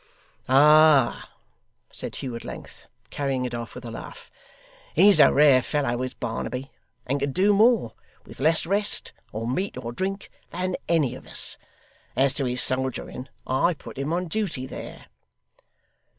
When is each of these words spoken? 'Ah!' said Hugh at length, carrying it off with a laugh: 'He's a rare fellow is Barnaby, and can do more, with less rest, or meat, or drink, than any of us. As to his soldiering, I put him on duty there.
'Ah!' 0.49 1.31
said 1.91 2.15
Hugh 2.15 2.35
at 2.35 2.43
length, 2.43 2.87
carrying 3.11 3.45
it 3.45 3.53
off 3.53 3.75
with 3.75 3.85
a 3.85 3.91
laugh: 3.91 4.31
'He's 4.95 5.19
a 5.19 5.31
rare 5.31 5.61
fellow 5.61 6.01
is 6.01 6.15
Barnaby, 6.15 6.71
and 7.05 7.19
can 7.19 7.31
do 7.31 7.53
more, 7.53 7.93
with 8.25 8.39
less 8.39 8.65
rest, 8.65 9.13
or 9.31 9.47
meat, 9.47 9.77
or 9.77 9.91
drink, 9.91 10.31
than 10.49 10.75
any 10.89 11.13
of 11.13 11.27
us. 11.27 11.59
As 12.15 12.33
to 12.33 12.45
his 12.45 12.63
soldiering, 12.63 13.29
I 13.45 13.75
put 13.75 13.99
him 13.99 14.11
on 14.11 14.27
duty 14.27 14.65
there. 14.65 15.05